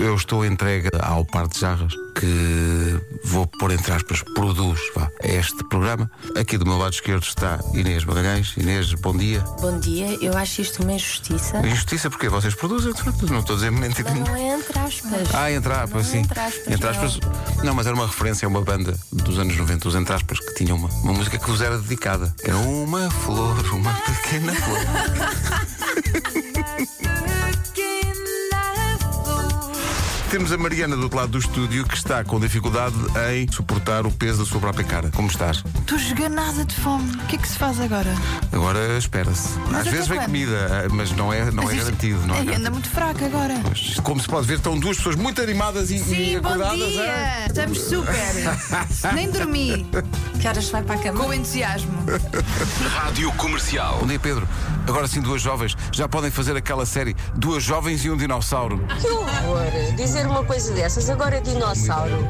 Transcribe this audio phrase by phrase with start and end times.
[0.00, 5.62] Eu estou entregue ao par de jarras que vou pôr entre aspas, produz vá, este
[5.64, 6.10] programa.
[6.36, 8.56] Aqui do meu lado esquerdo está Inês Magalhães.
[8.56, 9.40] Inês, bom dia.
[9.60, 11.58] Bom dia, eu acho isto uma injustiça.
[11.66, 12.92] Injustiça porque vocês produzem,
[13.28, 14.10] não estou a dizer mentira.
[14.14, 15.34] Não, não é entre aspas.
[15.34, 16.18] Ah, entre aspas, Não é sim.
[16.18, 17.18] entre aspas, Entre aspas.
[17.64, 20.54] Não, mas era uma referência a uma banda dos anos 90, os entre aspas, que
[20.54, 22.32] tinha uma, uma música que vos era dedicada.
[22.42, 24.78] Era uma flor, uma pequena flor.
[30.30, 32.94] Temos a Mariana do outro lado do estúdio que está com dificuldade
[33.32, 35.10] em suportar o peso da sua própria cara.
[35.10, 35.64] Como estás?
[35.80, 37.10] Estou esganada de fome.
[37.14, 38.14] O que é que se faz agora?
[38.52, 39.58] Agora espera-se.
[39.70, 40.26] Às até vezes vem quando?
[40.26, 42.26] comida, mas não é, não é Mas isto- garantido.
[42.26, 42.70] Não é Ei, anda garantido.
[42.72, 43.54] muito fraca agora.
[44.02, 46.76] Como se pode ver, estão duas pessoas muito animadas e, e Sim, bom acordadas.
[46.78, 47.02] dia!
[47.02, 47.46] é?
[47.46, 48.14] Estamos super!
[49.14, 49.86] Nem dormi,
[50.38, 51.24] Que horas vai para a cama?
[51.24, 51.90] com entusiasmo.
[52.90, 53.98] Rádio Comercial.
[54.00, 54.46] Bom dia, Pedro.
[54.86, 58.82] Agora sim, duas jovens já podem fazer aquela série Duas Jovens e um Dinossauro.
[59.00, 59.57] Que horror!
[60.08, 62.26] Dizer uma coisa dessas, agora é dinossauro.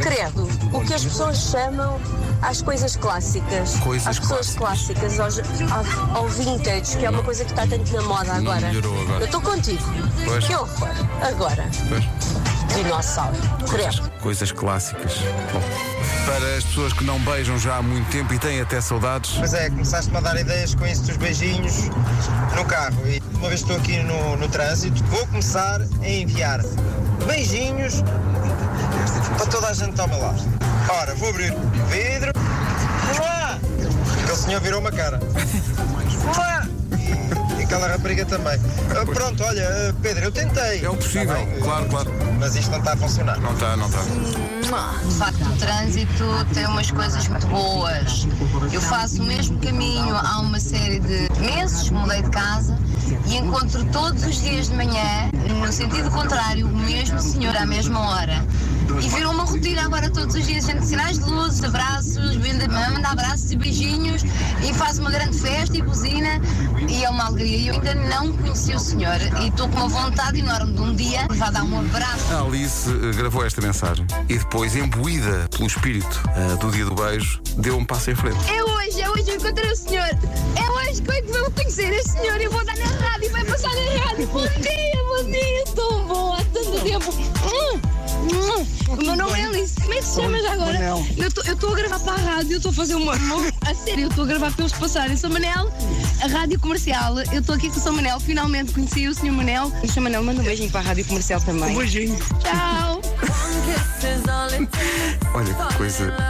[0.00, 2.00] Credo, o que as pessoas chamam
[2.40, 3.74] às coisas clássicas.
[3.80, 7.92] Coisas às pessoas clássicas, aos- ao, ao vintage, que é uma coisa que está tanto
[7.92, 8.68] na moda agora.
[8.68, 9.20] melhorou agora.
[9.22, 9.82] Eu estou contigo.
[10.24, 10.46] Pois.
[10.46, 10.88] Que horror!
[11.20, 12.04] Agora, Pois.
[12.74, 13.36] Dinossauro.
[14.20, 15.18] Coisas clássicas.
[15.52, 15.62] Bom,
[16.24, 19.54] para as pessoas que não beijam já há muito tempo e têm até saudades, Pois
[19.54, 21.88] é, começaste-me a dar ideias com isso dos beijinhos
[22.54, 22.96] no carro.
[23.06, 26.60] E uma vez estou aqui no, no trânsito, vou começar a enviar
[27.26, 28.02] beijinhos
[29.36, 30.42] para toda a gente que está ao meu lado.
[30.88, 32.32] Ora, vou abrir o vidro.
[33.18, 33.58] Olá!
[34.22, 35.20] Aquele senhor virou uma cara.
[36.34, 36.65] Olá!
[37.76, 38.58] Aquela rapariga também.
[38.90, 40.82] Ah, pronto, olha, Pedro, eu tentei.
[40.82, 41.60] É o possível, bem?
[41.60, 42.10] claro, claro.
[42.40, 43.38] Mas isto não está a funcionar.
[43.38, 44.00] não está, não está.
[44.00, 48.26] De facto, o trânsito tem umas coisas muito boas.
[48.72, 52.78] Eu faço o mesmo caminho há uma série de meses, mudei de casa
[53.26, 58.00] e encontro todos os dias de manhã, no sentido contrário, o mesmo senhor à mesma
[58.00, 58.42] hora.
[59.02, 63.50] E virou uma rotina agora todos os dias, gente, sinais de luz, abraços, manda abraços
[63.50, 64.22] e beijinhos
[64.62, 66.40] e faz uma grande festa e buzina
[66.88, 67.56] e é uma alegria.
[67.56, 70.94] E eu ainda não conheci o senhor e estou com uma vontade enorme de um
[70.94, 72.32] dia levar dar um abraço.
[72.32, 76.94] A Alice eh, gravou esta mensagem e depois, imbuída pelo espírito eh, do dia do
[76.94, 78.38] beijo, deu um passo em frente.
[78.50, 80.08] É hoje, é hoje eu encontrei o senhor.
[80.56, 83.70] É hoje que eu vou conhecer este senhor e vou dar na rádio, vai passar
[83.74, 84.26] na rádio.
[84.28, 87.25] Bom dia, bom dia, tão bom, há tanto tempo.
[89.56, 90.78] É Alice, como é que se chama já agora?
[91.16, 93.14] Eu tô- Eu estou a gravar para a rádio, eu estou a fazer uma.
[93.66, 95.16] A sério, eu estou a gravar para eles passarem.
[95.16, 95.72] Sou Manel,
[96.22, 97.18] a rádio comercial.
[97.32, 99.72] Eu estou aqui com o São Manel, finalmente conheci o senhor Manel.
[99.82, 100.00] E o Sr.
[100.02, 101.74] Manel, manda um beijinho para a rádio comercial também.
[101.74, 102.16] Um beijinho.
[102.40, 103.00] Tchau.
[105.34, 106.14] Olha que coisa.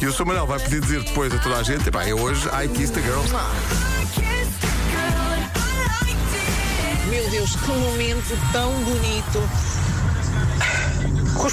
[0.00, 0.26] E o Sr.
[0.26, 3.02] Manuel vai poder dizer depois a toda a gente: "Epá, eu hoje I kissed a
[3.02, 3.20] girl.
[7.10, 9.42] Meu Deus, que momento tão bonito.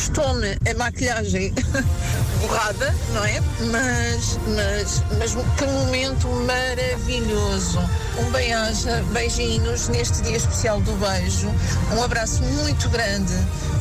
[0.05, 1.51] Custou-me a maquilhagem
[2.39, 3.41] borrada, não é?
[3.71, 7.79] Mas, mas, mas que momento maravilhoso.
[8.17, 11.51] Um bem-aja, beijinhos neste dia especial do beijo.
[11.93, 13.33] Um abraço muito grande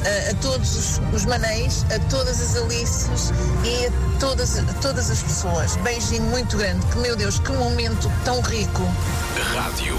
[0.04, 3.32] a, a todos os, os manéis, a todas as Alices
[3.64, 5.76] e a todas, a todas as pessoas.
[5.76, 6.84] Beijinho muito grande.
[6.86, 8.82] Que, meu Deus, que momento tão rico.
[9.34, 9.98] Rádio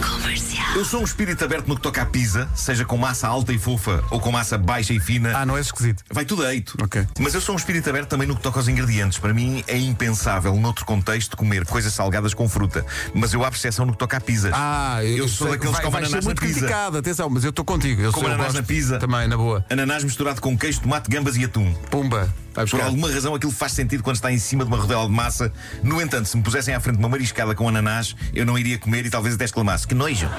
[0.76, 3.60] Eu sou um espírito aberto no que toca à pizza, seja com massa alta e
[3.60, 5.38] fofa ou com massa baixa e fina.
[5.38, 6.04] Ah, não é esquisito.
[6.10, 6.78] Vai tudo a eito.
[6.82, 7.06] Ok.
[7.20, 9.18] Mas eu sou um espírito aberto também no que toca aos ingredientes.
[9.18, 12.86] Para mim é impensável, noutro contexto, comer coisas salgadas com fruta.
[13.14, 14.52] Mas eu abro exceção no que toca a pizzas.
[14.54, 16.60] Ah, eu, eu sou sei, daqueles vai, que comem vai ser ananás na muito pizza.
[16.60, 18.02] criticado, atenção, mas eu estou contigo.
[18.02, 18.98] Eu Como ananás na pizza.
[19.00, 19.66] Também, na boa.
[19.70, 21.74] Ananás misturado com queijo, tomate, gambas e atum.
[21.90, 22.34] Pumba.
[22.70, 25.52] Por alguma razão aquilo faz sentido quando está em cima de uma rodela de massa.
[25.84, 29.06] No entanto, se me pusessem à frente uma mariscada com ananás, eu não iria comer
[29.06, 30.30] e talvez até exclamasse: que nojo!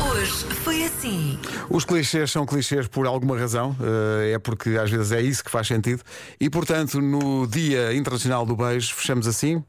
[0.00, 0.32] Hoje
[0.64, 1.38] foi assim.
[1.70, 5.50] Os clichês são clichês por alguma razão, eh, é porque às vezes é isso que
[5.50, 6.02] faz sentido.
[6.40, 9.62] E portanto, no Dia Internacional do Beijo, fechamos assim.